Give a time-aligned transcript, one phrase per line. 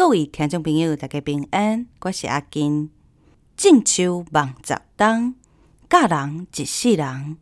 [0.00, 2.90] 各位听众朋友，大家平安，我是阿金。
[3.54, 5.34] 种树望十冬，
[5.90, 7.36] 教人一世人。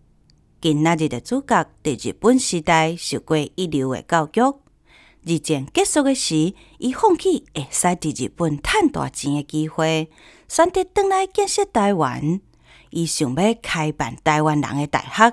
[0.60, 4.58] 今仔日的主角在日本时代受过一流的教育，
[5.22, 10.10] 日战结束的时，伊放弃会使伫日本赚大钱的机会，
[10.48, 12.40] 选择转来建设台湾。
[12.90, 15.32] 伊想要开办台湾人的大学，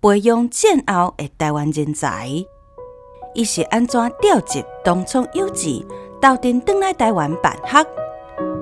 [0.00, 2.30] 培养战后的台湾人才。
[3.34, 5.86] 伊是安怎调集东窗有志，
[6.22, 7.84] 斗阵转来台湾办学？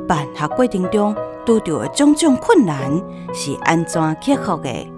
[0.09, 2.91] 办学过程中拄到的种种困难
[3.35, 4.91] 是安怎克服的？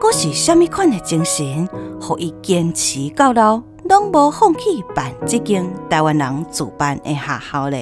[0.00, 1.68] 佫是虾米款的精神，
[2.00, 7.78] 互伊坚持到老，拢无放弃办这间台湾人自办的学校呢？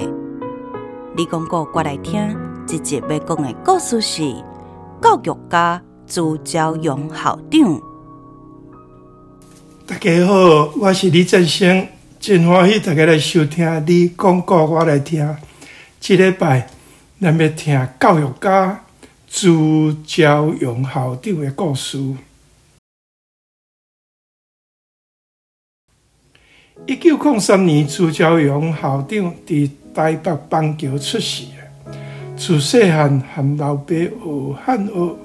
[1.16, 2.36] 你讲过，我来听。
[2.66, 4.30] 这集要讲的故事是
[5.00, 7.80] 教育家朱朝阳校长。
[9.86, 11.88] 大家好，我是李振兴，
[12.22, 15.36] 真欢喜大家来收听你讲故，我来听。
[15.98, 16.68] 这礼拜
[17.20, 18.80] 咱要听教育家
[19.26, 21.98] 朱朝阳校长的故事。
[26.86, 31.46] 一九零三年，朱朝阳校长伫台北板桥出世，
[32.36, 35.16] 自细汉和老爸学汉学，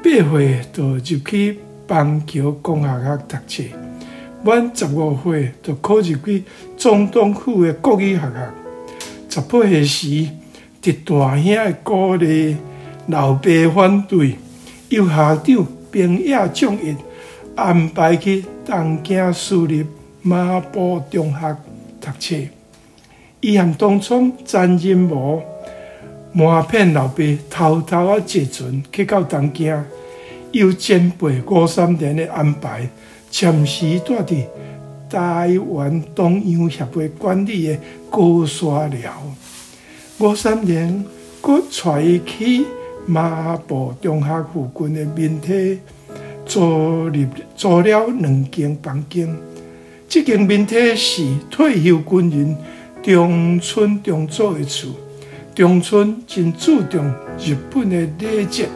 [0.00, 1.58] 八岁就入去。
[1.88, 3.64] 板桥工学校读册，
[4.44, 6.44] 满十五岁就考入去
[6.76, 8.30] 中东区的国语学校。
[9.28, 10.28] 十八岁时，
[10.80, 12.56] 得大兄的鼓励，
[13.06, 14.36] 老爸反对，
[14.88, 16.94] 由校长平野重一
[17.54, 19.86] 安排去东京私立
[20.22, 21.56] 麻布中学
[22.00, 22.36] 读册。
[23.40, 25.42] 伊和东窗詹任模
[26.32, 29.84] 瞒骗老爸，偷偷啊坐船去到东京。
[30.50, 32.86] 由前辈吴三连的安排，
[33.32, 34.44] 暂时住伫
[35.08, 37.78] 台湾东洋协会管理的
[38.10, 39.10] 高沙寮。
[40.18, 41.02] 吴三连
[41.40, 42.66] 阁带伊去
[43.06, 45.78] 麻布中学附近的民体
[46.44, 47.26] 租入
[47.56, 49.34] 租了两间房间。
[50.06, 52.56] 这间民体是退休军人
[53.02, 54.90] 中村忠造的厝。
[55.54, 58.68] 中村真注重日本的礼节。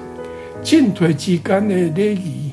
[0.62, 2.50] 进退之间的礼仪，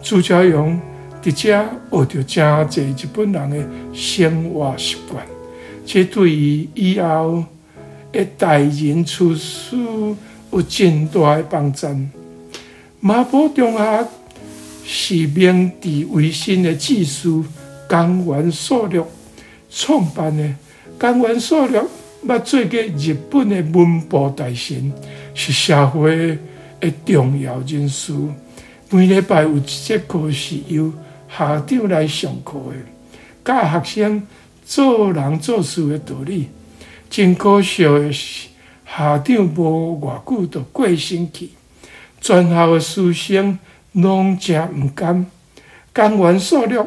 [0.00, 0.80] 朱朝阳
[1.22, 2.24] 伫遮学到真
[2.68, 5.24] 侪日本人的生活习惯，
[5.84, 7.44] 这对于以后
[8.12, 9.76] 的待人处事
[10.50, 11.86] 有真大的帮助。
[13.00, 14.08] 麻布中学
[14.84, 17.28] 是明治维新的志士
[17.88, 19.06] 江原素六
[19.70, 20.54] 创办的，
[20.98, 21.88] 冈原素六
[22.26, 24.92] 捌做过日本的文部大臣，
[25.34, 26.38] 是社会。
[26.80, 28.10] 的重要人士，
[28.88, 30.90] 每礼拜有一节课是由
[31.36, 32.76] 校长来上课的，
[33.44, 34.26] 教学生
[34.64, 36.48] 做人做事的道理。
[37.08, 38.48] 真可惜的是，
[38.86, 41.50] 校长无偌久就过身去，
[42.20, 43.58] 全校的师生
[43.92, 45.26] 拢真毋甘。
[45.92, 46.86] 冈原素六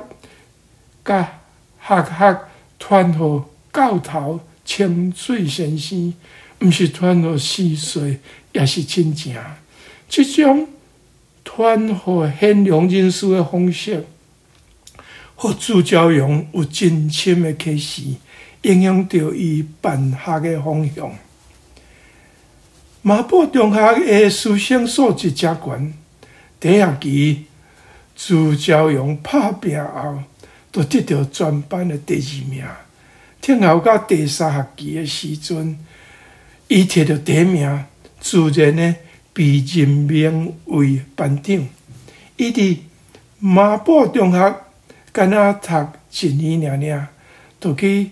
[1.04, 1.40] 甲
[1.80, 2.42] 学校
[2.80, 3.42] 传予
[3.74, 6.14] 教头清水先生，
[6.62, 8.20] 毋是传予四岁，
[8.54, 9.38] 也是亲情。
[10.08, 10.68] 这种
[11.44, 14.06] 传予贤良人士的方式，
[15.36, 18.04] 互朱朝阳有真深的启示，
[18.62, 21.12] 影响着伊办学的方向。
[23.02, 25.94] 麻布中学的师生素质真悬，
[26.60, 27.46] 第一学期
[28.16, 30.24] 朱朝阳拍拼后，
[30.72, 32.64] 就得到全班的第二名。
[33.42, 35.78] 听后到第三学期的时阵，
[36.68, 37.86] 伊摕到第一名，
[38.20, 38.96] 自然呢。
[39.36, 41.68] 被任命为班长，
[42.38, 42.78] 伊伫
[43.40, 44.56] 麻布中学
[45.14, 45.70] 干那读
[46.12, 47.08] 一年尔尔，
[47.62, 48.10] 就去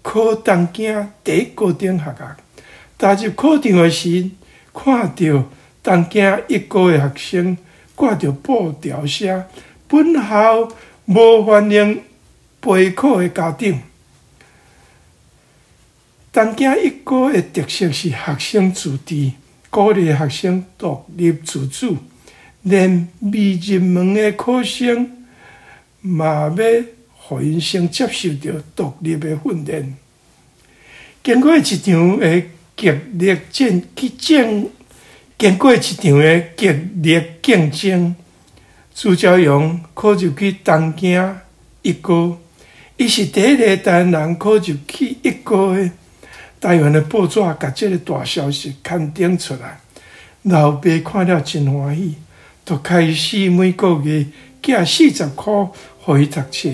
[0.00, 2.36] 考东京第一高等学校。
[2.96, 4.30] 踏入考场时，
[4.72, 5.44] 看到
[5.82, 7.58] 东京一高的学生
[7.94, 9.44] 挂着布条写
[9.86, 10.66] “本校
[11.04, 12.02] 无欢迎
[12.62, 13.78] 陪考的家长”。
[16.32, 19.32] 东京一高的特色是学生自治。
[19.68, 21.98] 鼓励学生独立自主，
[22.62, 25.15] 连未入门的考生
[26.06, 29.96] 嘛要互因先接受着独立的训练。
[31.24, 32.42] 经过一场的
[32.76, 33.82] 激烈战
[34.18, 34.70] 争，
[35.36, 36.68] 经过一场的激
[37.02, 38.14] 烈竞争，
[38.94, 41.36] 朱朝阳考入去东京
[41.82, 42.38] 一高，
[42.96, 45.90] 伊是第一个台湾人考入去一高的。
[46.58, 49.78] 台湾的报纸把这个大消息刊登出来，
[50.42, 52.14] 老爸看了真欢喜，
[52.64, 54.24] 就开始每个月
[54.62, 55.52] 寄四十块
[56.06, 56.68] 回读册。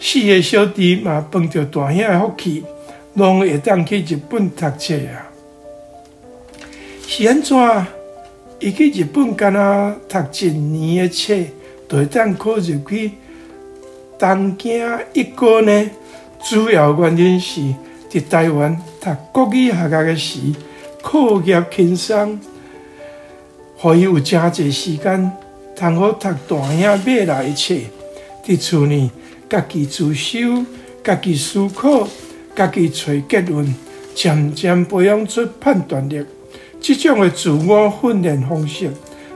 [0.00, 2.64] 四个小弟嘛，碰到大兄的福气，
[3.12, 5.28] 拢会当去日本读册啊。
[7.06, 7.86] 是安怎？
[8.58, 11.34] 伊去日本干那读一年的册，
[11.86, 13.12] 就会当考入去
[14.18, 15.90] 东京一高呢？
[16.42, 17.60] 主要原因是
[18.10, 20.38] 伫台湾读国语学校的时，
[21.02, 22.40] 课业轻松，
[23.82, 25.30] 可以有真侪时间，
[25.74, 27.74] 通好读大兄买来的册，
[28.46, 29.10] 伫厝呢。
[29.48, 30.64] 家己自修，
[31.04, 32.08] 家己思考，
[32.54, 33.74] 家己找结论，
[34.12, 36.24] 渐渐培养出判断力。
[36.80, 38.90] 这种的自我训练方式，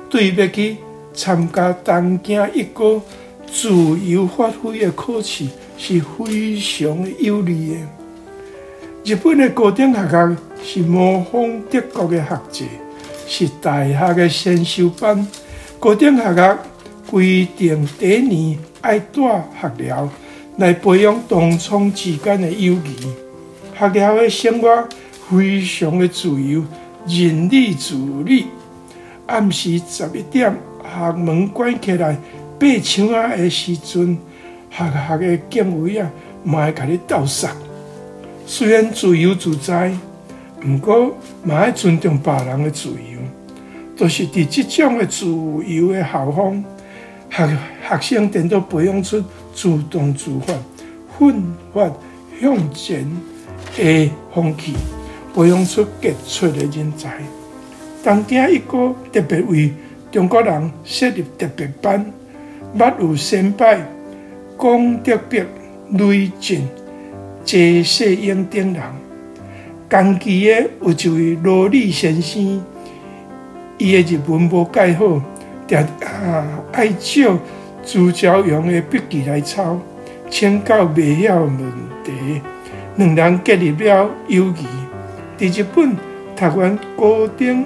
[0.09, 0.77] 对要去
[1.15, 3.01] 参加东京一个
[3.47, 3.71] 自
[4.05, 5.47] 由发挥的考试
[5.79, 7.77] 是非常有利的。
[9.05, 12.65] 日本的高等学校是模仿德国的学制，
[13.29, 15.27] 是大学的先修班。
[15.79, 16.59] 高等学校
[17.11, 18.59] 规定第一年。
[18.83, 19.21] 爱带
[19.61, 20.09] 学寮
[20.57, 22.97] 来培养同窗之间的友谊。
[23.79, 24.89] 学寮的生活
[25.29, 26.65] 非常的自由，
[27.07, 28.47] 人理自理。
[29.27, 30.51] 暗时十一点，
[30.83, 32.17] 学门关起来，
[32.59, 34.17] 爬墙仔的时阵，
[34.71, 36.11] 学校的警卫啊，
[36.43, 37.55] 嘛会甲你斗相。
[38.47, 39.93] 虽然自由自在，
[40.65, 41.15] 毋过
[41.45, 43.21] 嘛爱尊重别人的自由。
[43.97, 46.65] 都、是伫这种的自由的校风。
[47.47, 49.23] 学生颠倒培养出
[49.55, 50.55] 主动自发、
[51.19, 51.43] 奋
[51.73, 51.91] 发
[52.41, 53.07] 向前
[53.77, 54.75] 的风气，
[55.35, 57.19] 培养出杰出的人才。
[58.03, 59.73] 东京一个特别为
[60.11, 62.05] 中国人设立特别班，
[62.77, 63.79] 捌有先辈
[64.57, 65.43] 龚德弼、
[65.91, 66.63] 雷震、
[67.45, 68.83] 谢世英等人。
[69.89, 72.63] 同期的有一位罗李先生，
[73.77, 75.21] 伊的日文无介好。
[75.77, 76.45] 啊！
[76.73, 77.39] 爱照
[77.85, 79.79] 朱朝阳的笔记来抄，
[80.29, 81.59] 请教未晓问
[82.05, 82.41] 题，
[82.97, 84.67] 两人建立了友谊。
[85.39, 85.97] 在日本
[86.37, 87.65] 读完高等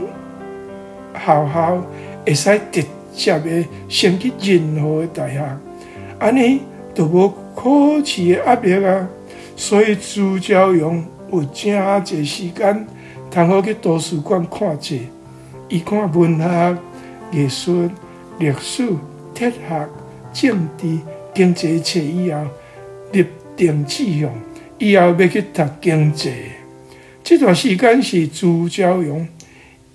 [1.15, 1.83] 学校，
[2.27, 5.59] 会使直接的升去任何的大学，
[6.19, 6.61] 安尼
[6.95, 7.71] 就无考
[8.05, 9.09] 试的压力啊。
[9.57, 12.87] 所以朱朝阳有真侪时间，
[13.31, 14.95] 通好去图书馆看册，
[15.69, 16.77] 伊看文学。
[17.35, 17.91] 艺术、
[18.39, 18.87] 历史、
[19.35, 19.89] 哲学、
[20.33, 21.01] 政治、
[21.35, 22.47] 经济册以后，
[23.11, 23.27] 立
[23.57, 24.33] 定志向，
[24.79, 26.33] 以后要去读经济。
[27.25, 29.29] 这段时间是朱朝阳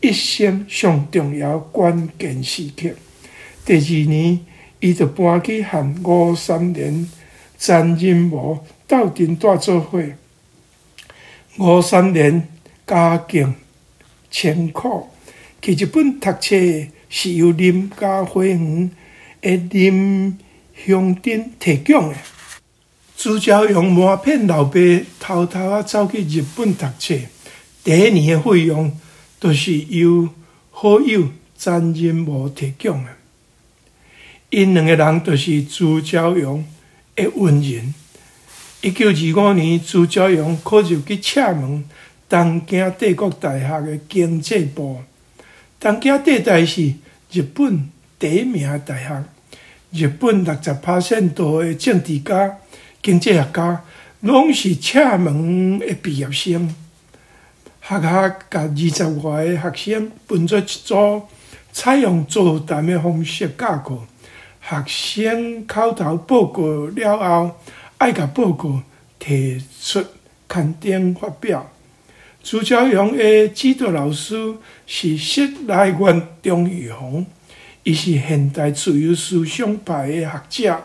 [0.02, 2.90] 一生上重要关键时刻。
[3.66, 4.40] 第二年，
[4.82, 7.10] 伊就搬去和吴三连、
[7.58, 10.04] 詹任模斗阵大做伙。
[11.58, 12.46] 吴三连
[12.86, 13.56] 家境
[14.30, 15.08] 清苦，
[15.62, 16.58] 去日本读册。
[17.10, 18.90] 是由林家花园
[19.42, 20.38] 的林
[20.86, 22.16] 香珍提供的。
[23.18, 24.80] 朱朝阳瞒骗老爸，
[25.20, 27.16] 偷偷啊走去日本读册。
[27.84, 28.98] 第一年的费用
[29.40, 30.30] 都是由
[30.72, 31.28] 好友
[31.58, 33.10] 詹任模提供的。
[34.52, 36.64] 因两个人都是朱朝阳
[37.16, 37.94] 的恩人。
[38.82, 41.84] 一九二五年，朱朝阳考入去厦门
[42.30, 45.02] 东京帝国大学的经济部。
[45.80, 46.94] 东京帝大是
[47.32, 47.90] 日本
[48.20, 49.24] 第一名大学，
[49.92, 51.00] 日本六十趴
[51.34, 52.58] 多的政治家、
[53.02, 53.82] 经济学家，
[54.20, 56.76] 拢是厦门的毕业生。
[57.82, 61.22] 学校甲二十外个学生分做一组，
[61.72, 64.00] 采用座谈的方式教课。
[64.62, 67.56] 学生口头报告了后，
[68.00, 68.82] 爱甲报告
[69.18, 70.04] 提出
[70.46, 71.72] 刊登发表。
[72.42, 74.56] 朱朝阳的指导老师
[74.88, 77.26] 是室内元钟玉红，
[77.84, 80.84] 伊是现代自由思想派的学者。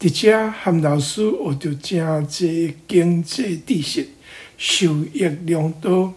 [0.00, 4.08] 伫遮和老师学着真侪经济知识，
[4.56, 6.14] 受益良多。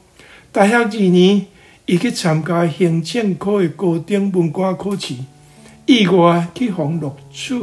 [0.51, 1.46] 大学二年，
[1.86, 5.13] 伊去参加行政科的高等文官考试，
[5.86, 7.62] 意外去互录取。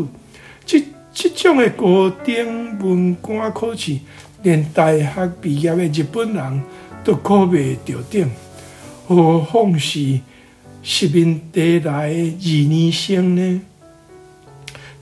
[0.66, 3.98] 这这种的高等文官考试，
[4.44, 6.62] 连大学毕业的日本人。
[7.04, 8.30] 都考袂着顶，
[9.06, 10.18] 何况是
[10.82, 13.60] 殖民地来的二年生呢？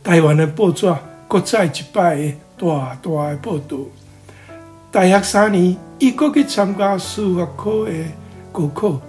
[0.02, 0.92] 台湾的报纸
[1.28, 3.76] 搁再一摆的大大的报道。
[4.90, 7.92] 大学三年，伊搁去参加司法科的
[8.50, 9.00] 高考，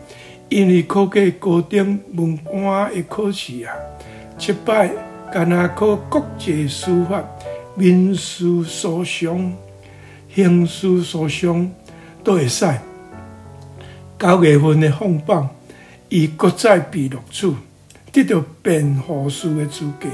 [0.50, 3.74] 因为考过高等文官的考试啊，
[4.38, 4.92] 失败，
[5.34, 7.24] 干那考国际司法、
[7.74, 9.52] 民事诉讼、
[10.34, 11.72] 刑事诉讼。
[12.24, 12.66] 都会使。
[14.18, 15.50] 九月份的放榜，
[16.08, 17.54] 伊搁再被录取，
[18.14, 20.08] 得到辩护士的资格。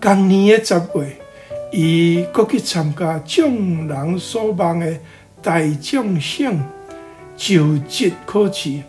[0.00, 1.16] 同年的十月，
[1.72, 4.96] 伊阁去参加众人所望的
[5.42, 6.62] 大将省
[7.36, 8.80] 就职考试，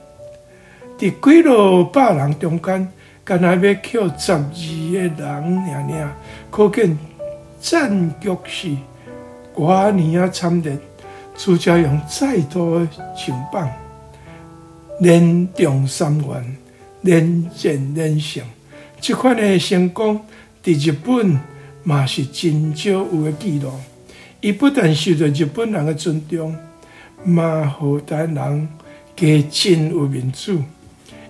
[0.99, 2.87] 伫几落百人中间，
[3.23, 6.15] 干那要扣十二个人尔尔，
[6.51, 6.95] 可见
[7.59, 8.77] 战局是
[9.59, 10.77] 偌尔啊惨烈。
[11.37, 12.85] 朱家用再度
[13.15, 13.69] 上榜，
[14.99, 16.57] 连中三元，
[17.01, 18.43] 连战连胜，
[18.99, 20.21] 这款的成功，
[20.63, 21.39] 伫日本。
[21.81, 23.71] 嘛是真少有诶记录，
[24.41, 26.53] 伊不但受到日本人的尊重，
[27.23, 28.69] 嘛互台湾人
[29.15, 30.61] 加真有面子。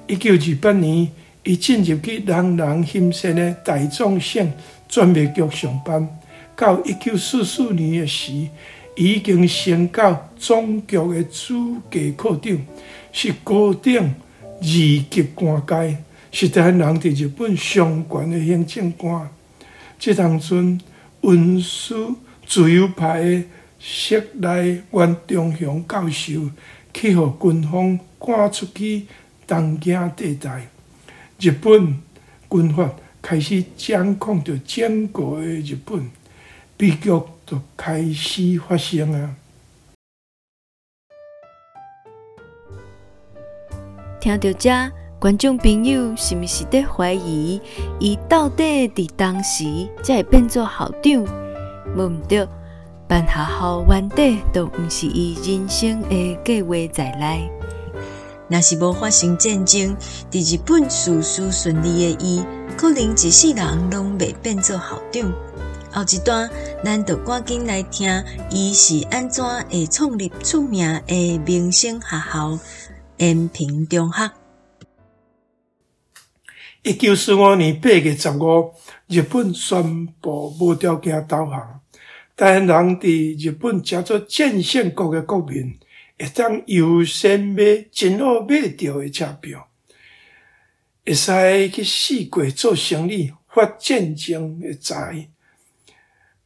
[0.08, 1.08] 一九二八年，
[1.44, 4.52] 伊进入去人人兴盛诶大众省
[4.90, 6.10] 专卖局上班，
[6.60, 8.34] 到一九四四年诶时，
[8.98, 12.58] 已经升到总局诶主计科长，
[13.14, 15.98] 是高等二级官阶，
[16.34, 19.30] 是台湾人伫日本上悬诶行政官。
[19.98, 20.82] 这当阵，
[21.22, 22.14] 文书
[22.46, 23.44] 自由派的
[23.80, 26.50] 释内原忠雄教授
[26.94, 29.06] 去互军方赶出去
[29.48, 30.68] 东京地带，
[31.40, 31.98] 日本
[32.52, 36.10] 军阀开始掌控着整个的日本，
[36.80, 37.10] 悲剧
[37.46, 39.36] 就开始发生啊！
[44.22, 44.70] 听到这。
[45.20, 47.62] 观众朋友是毋是在怀疑，
[48.00, 49.66] 伊到底伫当时
[50.02, 51.26] 才会变做校长？
[51.98, 52.48] 无毋对，
[53.10, 57.52] 办学校原底都毋是伊人生的计划在内。
[58.48, 59.98] 若是无发生战争，
[60.32, 62.42] 伫日本事事顺利的伊，
[62.78, 65.30] 可能一世人拢未变做校长。
[65.92, 66.50] 后一段，
[66.84, 72.60] 咱就赶紧来听，伊是安怎会创立出名的明星学校
[73.18, 74.32] 延平中学。
[76.84, 78.74] 一九四五年八月十五，
[79.08, 81.82] 日本宣布无条件投降。
[82.38, 85.78] 台湾人伫日本诚做战胜国的国民，
[86.18, 89.68] 会当优先买真好买到的车票，
[91.06, 95.30] 会使去四国做生意，发战争的财。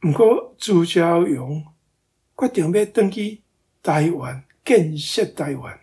[0.04, 1.64] 毋过朱朝阳
[2.36, 3.40] 决定要登去
[3.82, 5.78] 台湾建设台湾。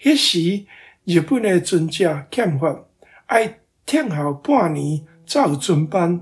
[0.00, 0.66] 迄时
[1.04, 2.84] 日本的船只欠发，
[3.26, 3.58] 爱。
[3.84, 6.20] 听候半年才有船班，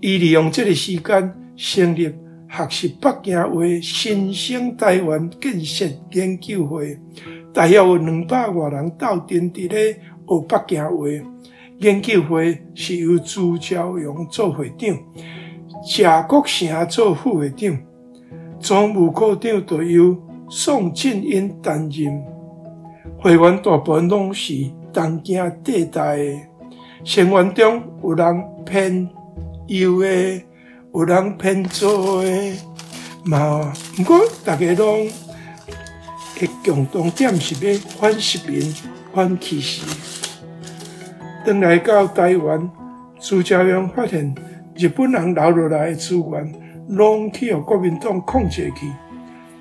[0.00, 2.12] 伊利用这个时间成立
[2.48, 6.98] 学习北京话新生台湾建设研究会，
[7.52, 11.06] 大约有两百多人斗阵伫咧学北京话。
[11.78, 14.98] 研究会是由朱朝阳做会长，
[15.86, 17.78] 贾国成做副会长，
[18.58, 20.16] 总务科长就由
[20.48, 22.22] 宋庆英担任。
[23.18, 24.54] 会员大部分拢是
[24.92, 26.40] 东京地带的。
[27.04, 29.06] 成员中有人偏
[29.66, 30.42] 右的，
[30.94, 32.56] 有人偏左的，
[33.24, 33.70] 嘛。
[33.94, 35.06] 不过大家拢
[36.40, 38.74] 个共同点是要反殖民、
[39.12, 39.82] 反歧视。
[41.44, 42.70] 当来到台湾，
[43.20, 44.34] 朱朝阳发现
[44.76, 46.52] 日本人留落来的资源，
[46.88, 48.90] 拢去予国民党控制去，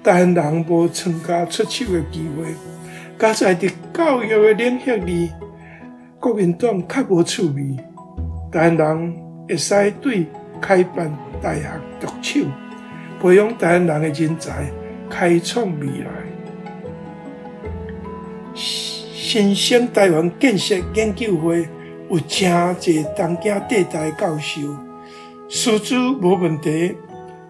[0.04, 2.46] 台湾人无参加出手的机会，
[3.20, 5.32] 加在伫教育的领域里。
[6.20, 7.78] 国民党较无趣味，
[8.52, 9.14] 台湾人
[9.48, 10.26] 会使对
[10.60, 11.62] 开办大学
[12.00, 12.40] 着手，
[13.22, 14.72] 培养台湾人的人才，
[15.10, 16.10] 开创未来。
[18.56, 21.68] 新生台湾建设研究会
[22.10, 24.62] 有诚侪东京地带教授，
[25.56, 26.96] 师资无问题。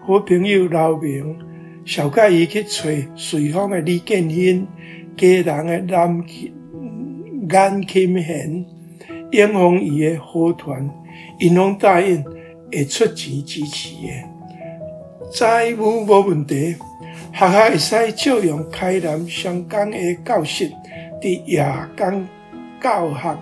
[0.06, 1.38] 好朋友刘明，
[1.86, 2.84] 小盖伊去找
[3.32, 4.66] 瑞丰的李建兴，
[5.16, 6.22] 家人的南
[7.50, 8.66] 颜钦贤
[9.32, 10.86] 应丰伊的好团，
[11.38, 12.22] 因拢答应
[12.70, 15.30] 会出钱支持的。
[15.32, 16.76] 财务无问题，
[17.32, 20.70] 学校会使借用开南香港的教室，
[21.22, 22.28] 伫夜间
[22.78, 23.38] 教学，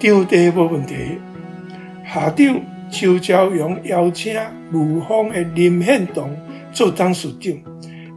[0.00, 0.96] 场地无问题。
[2.12, 2.60] 校长
[2.90, 4.36] 邱朝阳邀请
[4.72, 6.28] 雾峰的林献堂
[6.72, 7.54] 做董事长，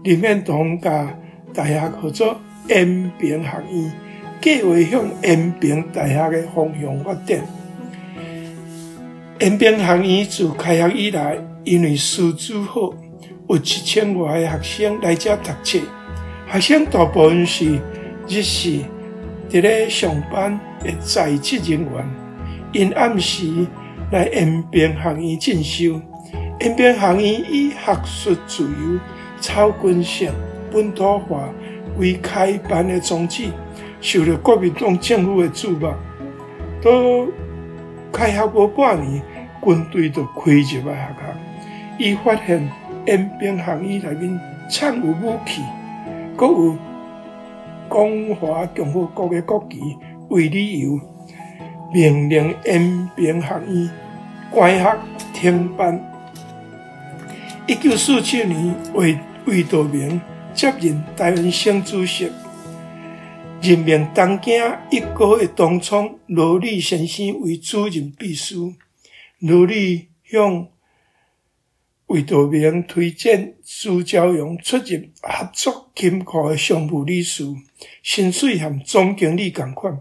[0.03, 1.15] 林献堂甲
[1.53, 2.35] 大学合作
[2.67, 3.91] 延平学院。
[4.41, 7.39] 计划向延平大学的方向发展。
[9.39, 12.93] 延平学院自开学以来，因为师资好，
[13.47, 15.79] 有一千多个学生来这读册。
[16.51, 17.79] 学生大部分是
[18.27, 18.85] 日系
[19.49, 22.05] 伫咧上班的在职人员，
[22.73, 23.65] 因暗时
[24.13, 25.99] 来延平学院进修。
[26.59, 28.99] 延平学院以学术自由、
[29.41, 30.31] 草根性、
[30.71, 31.49] 本土化
[31.97, 33.49] 为开办的宗旨。
[33.99, 35.91] 受到国民党政府的注目，
[36.81, 37.27] 都
[38.11, 39.21] 开学无半年，
[39.63, 41.23] 军队就开入来学校。
[41.97, 42.69] 伊发现
[43.07, 44.39] 延平学院内面
[44.69, 45.61] 藏有武器，
[46.37, 46.77] 阁有
[47.89, 49.79] 光华共和国的国旗
[50.29, 50.99] 为理由，
[51.93, 53.89] 命令延平学院
[54.53, 54.99] 关学
[55.33, 55.99] 停办。
[57.67, 59.17] 一九四七年，为
[59.47, 60.21] 魏道明
[60.53, 62.31] 接任台湾省主席，
[63.63, 68.75] 任命东京一高的东厂罗李先生为主任秘书。
[69.39, 70.67] 罗李向
[72.05, 77.43] 魏道明推荐朱朝阳出任合作金库的常务理事，
[78.03, 79.99] 薪水和总经理同款。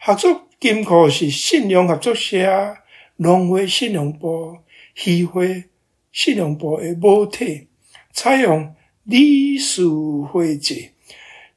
[0.00, 2.78] 合作金库是信用合作社、
[3.22, 4.58] 农会信用部、
[5.06, 5.64] 渔会
[6.10, 7.68] 信用部的母体，
[8.12, 8.74] 采用
[9.04, 9.86] 理事
[10.30, 10.90] 会制。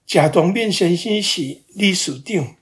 [0.05, 2.55] 贾东敏先生是理事长，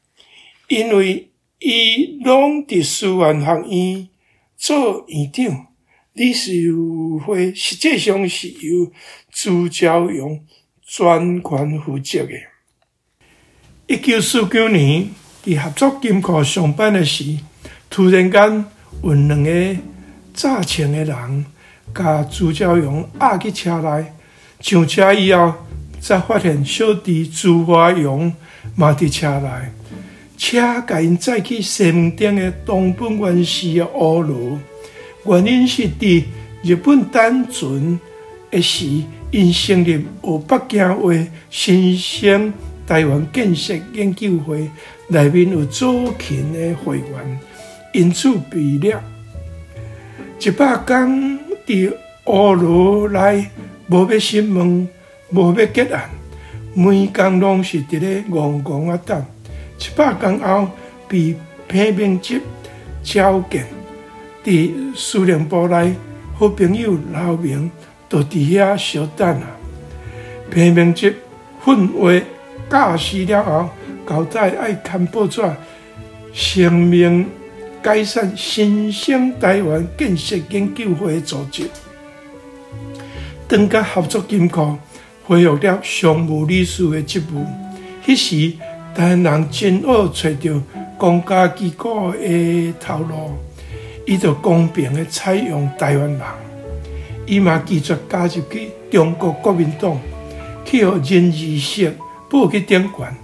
[0.70, 1.30] 因为
[1.60, 4.08] 伊拢伫师范学院
[4.56, 5.68] 做院长。
[6.14, 6.52] 理事
[7.26, 8.92] 会实际上是由
[9.32, 10.40] 朱朝阳
[10.82, 12.34] 专权负责的。
[13.88, 15.10] 一九四九年，
[15.44, 17.38] 伫合作金库上班的时，
[17.90, 18.66] 突然间
[19.02, 19.76] 有两个
[20.34, 21.46] 早清的人，
[21.94, 24.06] 甲朱朝阳押去车内。
[24.60, 25.54] 上车以后，
[26.00, 28.34] 才发现小弟朱华阳
[28.76, 29.50] 嘛伫车内，
[30.38, 34.58] 车甲因载去西门町的东本愿寺的乌楼。
[35.26, 36.24] 原因是伫
[36.64, 38.00] 日本单纯
[38.50, 41.14] 的时，因成立学北京话
[41.50, 42.54] 新生
[42.88, 44.70] 台湾建设研究会，
[45.10, 47.40] 内面有左倾的会员，
[47.94, 48.98] 因此毕业。
[50.40, 51.94] 一百天伫
[52.26, 53.48] 乌罗内
[53.88, 54.88] 无要审问，
[55.30, 56.10] 无要结案，
[56.74, 59.26] 每工拢是伫咧戆戆啊等。
[59.80, 60.68] 一百天后
[61.08, 61.36] 被
[61.68, 62.42] 平明节
[63.04, 63.66] 召见。
[64.44, 65.96] 伫司令部内，
[66.36, 67.72] 好朋友刘明
[68.10, 69.48] 都伫遐小等啊。
[70.50, 71.14] 平明节
[71.64, 72.12] 训话
[72.70, 73.70] 教示了后，
[74.08, 75.42] 交代爱刊报纸，
[76.34, 77.26] 声明
[77.84, 81.70] 改善新生台湾建设研究会组织，
[83.46, 84.78] 当甲合作金库
[85.26, 87.46] 恢复了常务理事的职务。
[88.06, 88.54] 迄时，
[88.96, 90.62] 台湾人真好找到
[90.98, 93.34] 公家机构的头路。
[94.06, 96.22] 伊就公平的采用台湾人，
[97.26, 99.98] 伊嘛拒绝加入去中国国民党，
[100.64, 101.94] 去互任义式
[102.30, 103.23] 报去顶悬。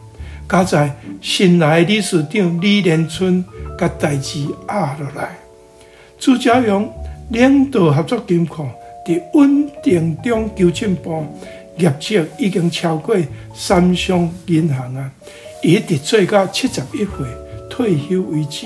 [0.49, 3.45] 加在新来理事长李连春
[3.77, 5.37] 甲代志压落来，
[6.17, 6.89] 朱朝阳
[7.29, 8.67] 领导合作金库
[9.05, 11.23] 伫稳定中求进步，
[11.77, 13.15] 业绩已经超过
[13.53, 15.11] 三商银行啊，
[15.61, 17.09] 一直做到七十一岁
[17.69, 18.65] 退休为止。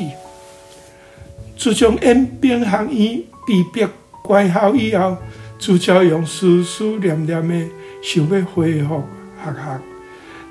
[1.57, 3.85] 自从延平学院被逼
[4.23, 5.17] 关校以后，
[5.59, 7.65] 朱朝阳思思念念的
[8.01, 9.03] 想要恢复
[9.43, 9.81] 学校。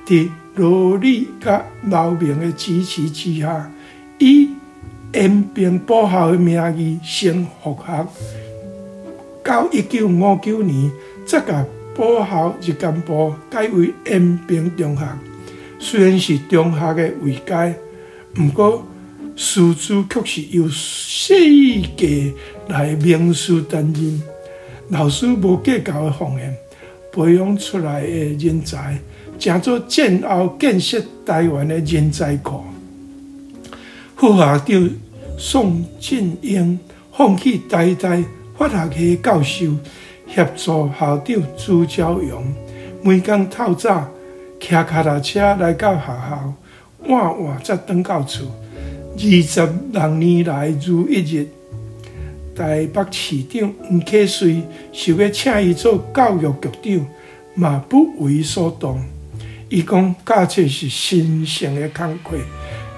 [0.05, 3.70] 在罗李甲刘明的支持之下，
[4.18, 4.50] 以
[5.14, 8.06] 延平补校的名义先复学。
[9.44, 10.90] 到一九五九年，
[11.26, 15.08] 则甲补校日间部改为延平中学。
[15.78, 17.74] 虽然是中学的位阶，
[18.34, 18.86] 不过。
[19.34, 21.34] 师资却是由世
[21.96, 22.30] 界
[22.68, 24.22] 来名师担任，
[24.90, 26.54] 老师无计较的奉献，
[27.10, 28.98] 培养出来的人才，
[29.42, 32.62] 成做战后建设台湾的人才库。
[34.14, 34.90] 副校长
[35.37, 36.78] 宋振英
[37.12, 38.16] 放弃台大
[38.57, 39.72] 法学系教授，
[40.28, 42.40] 协助校长朱朝阳，
[43.02, 44.09] 每天透早
[44.61, 46.55] 骑脚踏车来到学校，
[47.09, 48.46] 晚晚才回到厝。
[49.16, 51.48] 二十六年来如一日，
[52.55, 57.07] 台北市长吴克穗想要请伊做教育局长，
[57.57, 59.02] 嘛不为所动。
[59.72, 62.37] 伊讲教册是神圣的工课，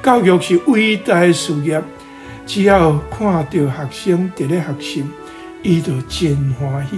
[0.03, 1.81] 教育是伟大的事业，
[2.45, 5.05] 只要看到学生伫咧学习，
[5.63, 6.97] 伊就真欢喜。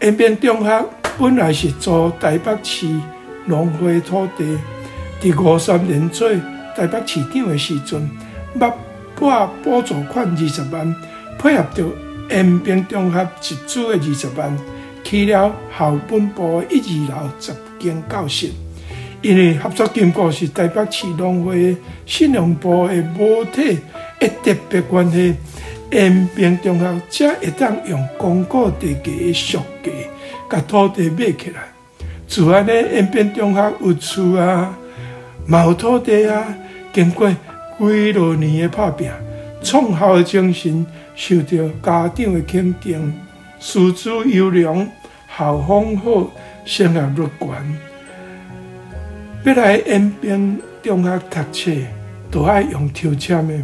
[0.00, 0.86] 延平中学
[1.18, 2.88] 本来是租台北市
[3.44, 4.56] 农会土地，
[5.20, 6.26] 伫五三年做。
[6.74, 8.08] 台北市长的时阵，
[8.58, 8.72] 捌
[9.16, 10.94] 拨补助款二十万，
[11.38, 11.84] 配合着
[12.30, 14.56] 延平中学一组的二十万，
[15.04, 18.50] 起了校本部一二楼十间教室。
[19.20, 21.76] 因为合作金库是台北市农会
[22.06, 23.78] 信用部的母体，
[24.20, 25.34] 一特别关系，
[25.90, 29.90] 延平中学才会当用公告地价的俗价，
[30.48, 31.62] 甲土地买起来。
[32.28, 34.78] 自然呢，延平中学有厝啊，
[35.48, 36.46] 有土地啊。
[36.92, 39.10] 经过几多年的打拼，
[39.62, 43.14] 创校的精神受到家长的肯定，
[43.58, 44.86] 师资优良，
[45.36, 46.30] 校风好，
[46.64, 47.48] 升学率高。
[49.44, 51.70] 要来延平中学读册，
[52.28, 53.54] 都爱用抽签的。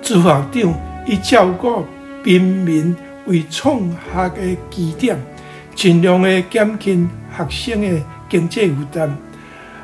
[0.00, 0.74] 朱校长
[1.06, 1.84] 以照顾
[2.24, 5.18] 贫民为创学的基点，
[5.74, 9.10] 尽量的减轻学生的经济负担，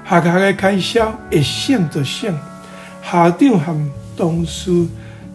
[0.09, 2.35] 学校的开销会省就省。
[3.03, 4.71] 校长和同事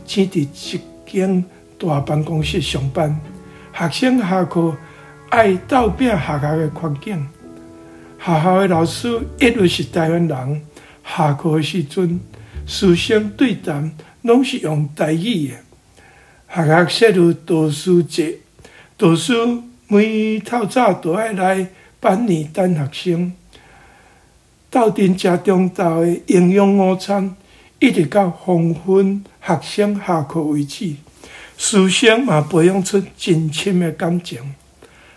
[0.06, 1.46] 只伫一间
[1.78, 3.16] 大办公室上班，
[3.72, 4.76] 学生下课
[5.30, 7.24] 爱斗拼学校的环境。
[8.24, 10.62] 学校的老师一律是台湾人，
[11.04, 12.20] 下课的时阵，
[12.68, 15.56] 师生对谈拢是用台语的。
[16.54, 18.38] 学校设有导师节，
[18.96, 19.34] 导师
[19.88, 21.68] 每透早都爱来
[22.00, 23.34] 班里等学生，
[24.70, 27.36] 斗阵食中昼的营养午餐，
[27.80, 30.94] 一直到黄昏学生下课为止。
[31.58, 34.54] 师生嘛培养出真深的感情。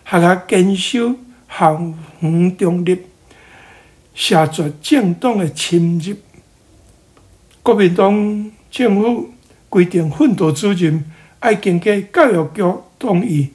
[0.06, 1.14] 学校坚守
[1.56, 1.80] 校
[2.20, 2.98] 园中立，
[4.14, 6.16] 谢绝政党的侵入。
[7.62, 9.30] 国民党政府
[9.68, 11.04] 规定训导主任。
[11.44, 13.50] 要经过教育局同意，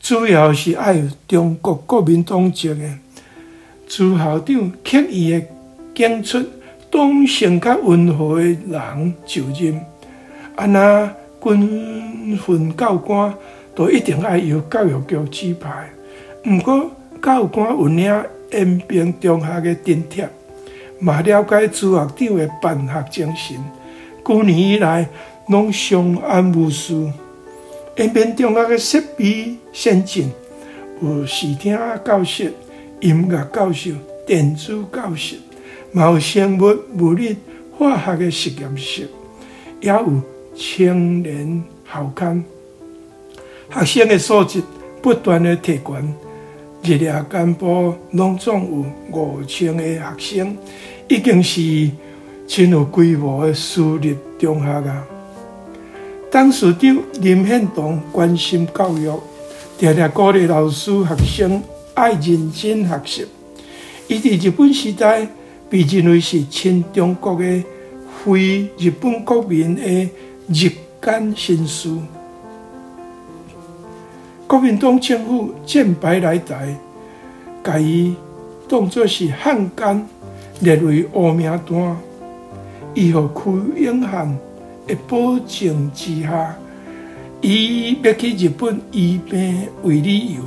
[0.00, 2.98] 主要是爱有中国国民党籍的
[3.86, 5.46] 朱校长刻意的
[5.94, 6.44] 拣出
[6.90, 9.80] 党性较温和的人就任。
[10.56, 13.32] 啊那军训教官
[13.72, 15.88] 都一定爱由教育局指派。
[16.44, 16.90] 毋过
[17.22, 20.28] 教官有领延平中学的津贴，
[20.98, 23.56] 嘛了解朱校长的办学精神，
[24.24, 25.08] 多年以来。
[25.48, 26.94] 拢相安无事。
[27.96, 30.30] 延平中学的设备先进，
[31.02, 32.54] 有视听教室、
[33.00, 33.92] 音乐教室、
[34.24, 35.36] 电子教室，
[35.90, 37.36] 嘛有生物、物理、
[37.76, 39.08] 化学的实验室，
[39.80, 40.22] 也有
[40.54, 42.42] 青年校刊。
[43.84, 44.62] 学生的素质
[45.02, 46.14] 不断的提悬，
[46.84, 50.56] 日夜干部拢总有五千个学生，
[51.08, 51.88] 已经是
[52.48, 55.06] 真有规模的私立中学啊。
[56.28, 59.12] 当市长林献堂关心教育，
[59.78, 61.62] 常常鼓励老师学生
[61.94, 63.26] 爱认真学习。
[64.08, 65.28] 伊伫日本时代
[65.70, 67.62] 被认为是亲中国的
[68.24, 69.82] 非日本国民的
[70.48, 72.02] 日间新书。
[74.52, 76.76] 国民党政府战败来台，
[77.62, 78.14] 把伊
[78.68, 80.06] 当作是汉奸，
[80.60, 81.96] 列为黑名单，
[82.92, 84.38] 伊和柯永汉。
[84.86, 86.54] 的保证之下，
[87.40, 90.42] 以要去日本医病为理由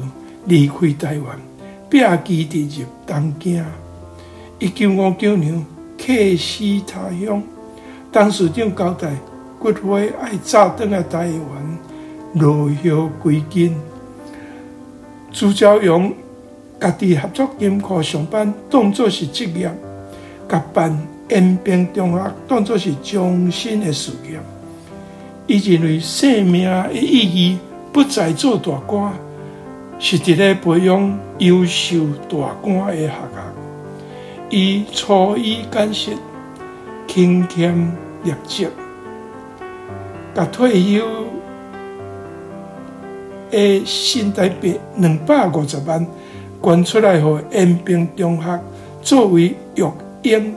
[0.45, 1.39] 离开台湾，
[1.89, 1.97] 避
[2.45, 3.65] 居伫入东京。
[4.59, 5.65] 一九五九年
[5.97, 7.41] 客死他乡，
[8.11, 9.09] 董事长交代
[9.57, 11.77] 骨灰爱早登来台湾，
[12.35, 13.73] 落叶归根。
[15.35, 16.13] 朱朝阳
[16.79, 19.69] 家己合作金库上班，当作是职业，
[20.47, 20.97] 甲办。
[21.27, 24.39] 延边中学当作是终身的事业，
[25.47, 27.57] 伊认为生命的意义
[27.91, 29.11] 不在做大官，
[29.99, 33.21] 是伫咧培养优秀大官的学校。
[34.51, 36.11] 伊初一感谢
[37.07, 37.75] 勤俭
[38.23, 38.67] 业绩，
[40.35, 41.03] 甲退休
[43.55, 46.05] 的新台币两百五十万
[46.61, 48.59] 捐出来，予延平中学
[49.01, 49.91] 作为育
[50.23, 50.53] 婴。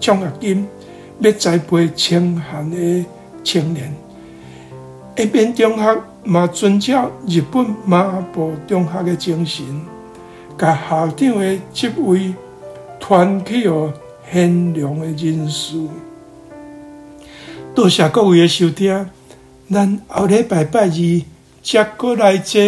[0.00, 0.64] 奖学金
[1.18, 3.04] 要栽培清寒的
[3.42, 3.92] 青年，
[5.16, 9.66] 延平中学嘛遵照日本麻布中学的精神，
[10.56, 12.32] 甲校长的职位
[13.00, 13.92] 传去予
[14.30, 15.76] 贤良的人士。
[17.74, 19.04] 多谢各位的收听，
[19.68, 20.88] 咱后礼拜拜二
[21.70, 22.58] 再过来坐。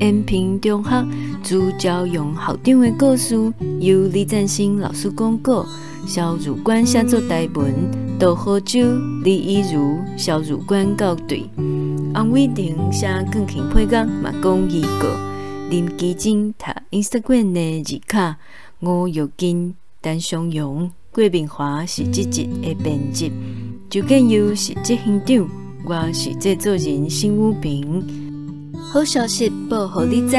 [0.00, 1.06] 延平中学
[1.44, 3.36] 朱朝阳校长的故事，
[3.78, 5.64] 由李赞新老师讲过，
[6.08, 7.72] 萧如官写作台文，
[8.18, 8.80] 杜浩洲、
[9.22, 11.48] 李以如、萧如官校对，
[12.14, 15.06] 王伟霆写钢琴配乐，嘛讲预告，
[15.70, 18.38] 林基金读 Instagram 的字卡，
[18.80, 23.30] 吴玉金、陈松勇、郭明华是这集的编辑，
[23.88, 25.48] 周建优是执行长，
[25.84, 28.04] 我是制作人辛武平。
[28.92, 30.36] 好消息报予你知，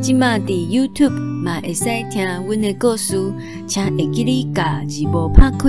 [0.00, 3.16] 即马伫 YouTube 嘛会使听阮的故事，
[3.66, 5.68] 请会记你甲字幕拍开，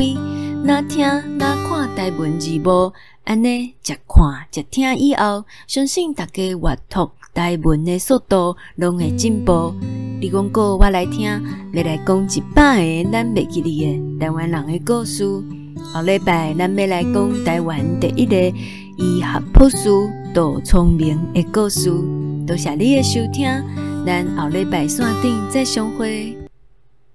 [0.64, 1.00] 哪听
[1.38, 2.92] 哪看台文字幕，
[3.24, 9.74] 安尼一看一听以后，相信大家阅读台文的速度拢会进步。
[10.22, 11.24] 你讲过我来听，
[11.74, 15.26] 要来讲一百个咱袂记哩的台湾人的故事。
[15.94, 18.36] 下礼拜咱要来讲台湾第一个。
[19.00, 19.90] 医学博士
[20.34, 21.90] 杜聪明的故事。
[22.46, 23.48] 多谢你的收听，
[24.06, 26.39] 咱后礼拜线顶再相会。